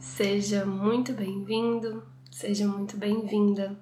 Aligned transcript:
Seja 0.00 0.64
muito 0.64 1.12
bem-vindo, 1.12 2.06
seja 2.30 2.68
muito 2.68 2.96
bem-vinda 2.96 3.76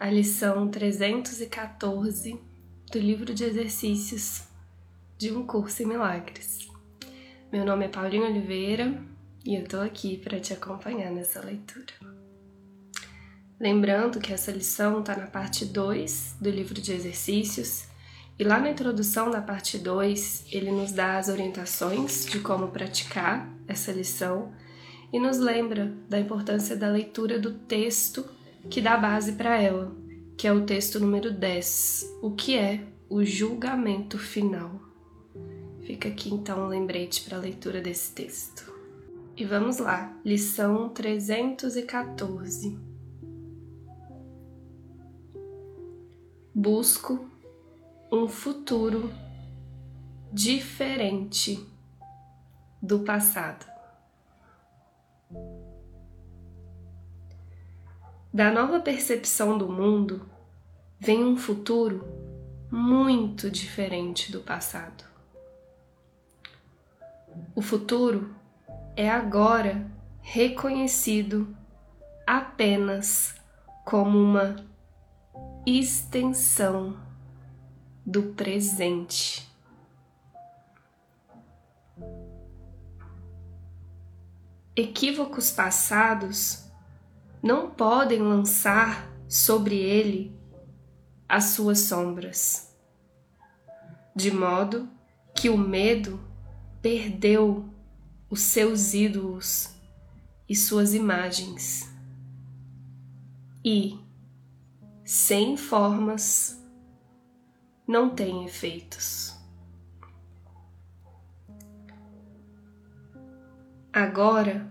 à 0.00 0.10
lição 0.10 0.68
314 0.68 2.40
do 2.90 2.98
livro 2.98 3.32
de 3.32 3.44
exercícios 3.44 4.48
de 5.16 5.30
um 5.30 5.46
curso 5.46 5.84
em 5.84 5.86
milagres. 5.86 6.68
Meu 7.52 7.64
nome 7.64 7.84
é 7.84 7.88
Paulinho 7.88 8.24
Oliveira 8.24 9.00
e 9.44 9.54
eu 9.54 9.64
tô 9.64 9.78
aqui 9.80 10.16
para 10.16 10.40
te 10.40 10.52
acompanhar 10.52 11.12
nessa 11.12 11.40
leitura. 11.40 11.94
Lembrando 13.60 14.18
que 14.18 14.32
essa 14.32 14.50
lição 14.50 15.00
está 15.00 15.16
na 15.16 15.28
parte 15.28 15.64
2 15.64 16.38
do 16.40 16.50
livro 16.50 16.80
de 16.80 16.92
exercícios 16.92 17.86
e 18.36 18.42
lá 18.42 18.58
na 18.58 18.70
introdução 18.70 19.30
da 19.30 19.40
parte 19.40 19.78
2 19.78 20.46
ele 20.50 20.72
nos 20.72 20.90
dá 20.90 21.16
as 21.16 21.28
orientações 21.28 22.26
de 22.26 22.40
como 22.40 22.72
praticar 22.72 23.48
essa 23.68 23.92
lição 23.92 24.52
e 25.14 25.18
nos 25.20 25.38
lembra 25.38 25.94
da 26.08 26.18
importância 26.18 26.76
da 26.76 26.88
leitura 26.88 27.38
do 27.38 27.52
texto 27.52 28.28
que 28.68 28.80
dá 28.80 28.96
base 28.96 29.34
para 29.34 29.62
ela, 29.62 29.94
que 30.36 30.44
é 30.44 30.52
o 30.52 30.66
texto 30.66 30.98
número 30.98 31.30
10, 31.30 32.18
o 32.20 32.32
que 32.32 32.58
é 32.58 32.84
o 33.08 33.24
julgamento 33.24 34.18
final. 34.18 34.72
Fica 35.82 36.08
aqui 36.08 36.34
então 36.34 36.64
um 36.64 36.66
lembrete 36.66 37.22
para 37.22 37.36
a 37.38 37.40
leitura 37.40 37.80
desse 37.80 38.12
texto. 38.12 38.74
E 39.36 39.44
vamos 39.44 39.78
lá, 39.78 40.12
lição 40.24 40.88
314. 40.88 42.76
Busco 46.52 47.24
um 48.10 48.26
futuro 48.26 49.12
diferente 50.32 51.64
do 52.82 52.98
passado. 53.04 53.73
Da 58.32 58.50
nova 58.50 58.80
percepção 58.80 59.56
do 59.56 59.68
mundo 59.68 60.28
vem 60.98 61.24
um 61.24 61.36
futuro 61.36 62.04
muito 62.70 63.48
diferente 63.48 64.32
do 64.32 64.40
passado. 64.40 65.04
O 67.54 67.62
futuro 67.62 68.34
é 68.96 69.08
agora 69.08 69.86
reconhecido 70.20 71.54
apenas 72.26 73.34
como 73.84 74.18
uma 74.18 74.56
extensão 75.66 76.96
do 78.04 78.34
presente. 78.34 79.48
Equívocos 84.76 85.52
passados 85.52 86.64
não 87.40 87.70
podem 87.70 88.20
lançar 88.20 89.08
sobre 89.28 89.76
ele 89.76 90.36
as 91.28 91.44
suas 91.44 91.78
sombras, 91.80 92.76
de 94.16 94.32
modo 94.32 94.88
que 95.32 95.48
o 95.48 95.56
medo 95.56 96.18
perdeu 96.82 97.68
os 98.28 98.40
seus 98.40 98.94
ídolos 98.94 99.70
e 100.48 100.56
suas 100.56 100.92
imagens, 100.92 101.88
e, 103.64 103.96
sem 105.04 105.56
formas, 105.56 106.60
não 107.86 108.10
tem 108.10 108.44
efeitos. 108.44 109.33
Agora, 113.96 114.68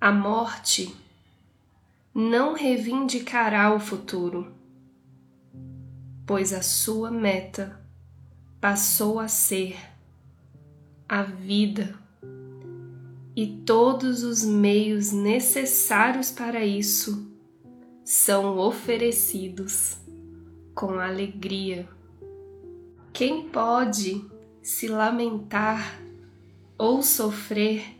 a 0.00 0.10
morte 0.10 0.96
não 2.14 2.54
reivindicará 2.54 3.74
o 3.74 3.78
futuro, 3.78 4.54
pois 6.26 6.54
a 6.54 6.62
sua 6.62 7.10
meta 7.10 7.78
passou 8.58 9.20
a 9.20 9.28
ser 9.28 9.76
a 11.06 11.22
vida 11.22 11.94
e 13.36 13.46
todos 13.66 14.22
os 14.22 14.42
meios 14.42 15.12
necessários 15.12 16.30
para 16.30 16.64
isso 16.64 17.30
são 18.02 18.56
oferecidos 18.56 19.98
com 20.74 20.98
alegria. 20.98 21.86
Quem 23.12 23.46
pode 23.50 24.24
se 24.62 24.88
lamentar 24.88 26.00
ou 26.80 27.02
sofrer 27.02 27.94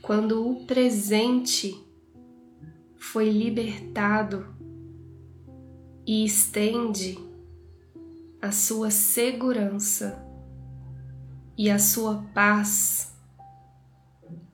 quando 0.00 0.48
o 0.48 0.64
presente 0.66 1.84
foi 2.96 3.28
libertado 3.28 4.54
e 6.06 6.24
estende 6.24 7.18
a 8.40 8.52
sua 8.52 8.88
segurança 8.92 10.24
e 11.56 11.68
a 11.68 11.80
sua 11.80 12.24
paz 12.32 13.12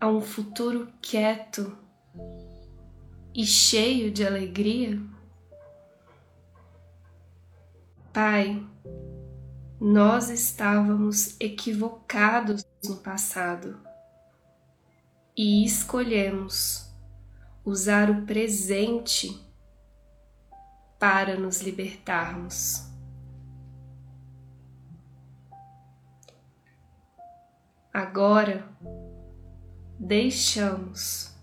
a 0.00 0.08
um 0.08 0.22
futuro 0.22 0.88
quieto 1.02 1.76
e 3.34 3.44
cheio 3.44 4.10
de 4.10 4.26
alegria? 4.26 4.98
Pai, 8.10 8.66
nós 9.86 10.30
estávamos 10.30 11.38
equivocados 11.38 12.66
no 12.82 12.96
passado 12.96 13.78
e 15.36 15.62
escolhemos 15.62 16.90
usar 17.62 18.10
o 18.10 18.24
presente 18.24 19.38
para 20.98 21.36
nos 21.36 21.60
libertarmos. 21.60 22.88
Agora 27.92 28.66
deixamos 30.00 31.36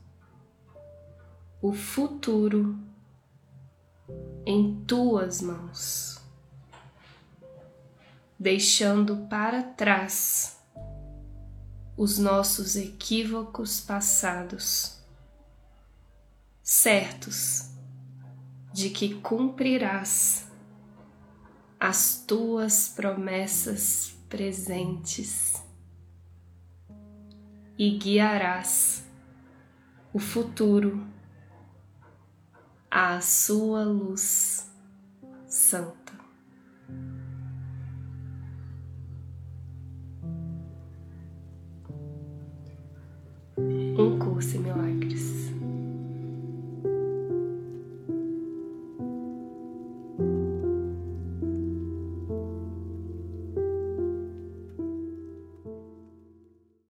o 1.62 1.72
futuro 1.74 2.76
em 4.48 4.84
tuas 4.86 5.44
mãos, 5.44 6.21
deixando 8.42 9.28
para 9.28 9.62
trás 9.62 10.60
os 11.96 12.18
nossos 12.18 12.76
equívocos 12.76 13.80
passados 13.82 15.00
certos 16.64 17.70
de 18.74 18.90
que 18.90 19.14
cumprirás 19.22 20.48
as 21.80 22.24
tuas 22.26 22.90
promessas 22.90 24.18
presentes 24.28 25.64
e 27.78 27.96
guiarás 28.00 29.06
o 30.12 30.18
futuro 30.18 31.06
à 32.90 33.22
sua 33.22 33.84
luz 33.84 34.68
santa. 35.46 36.21
Em 44.42 44.58
milagres. 44.58 45.52